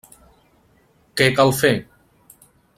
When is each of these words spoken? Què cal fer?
Què 1.21 1.29
cal 1.41 1.55
fer? 1.61 1.73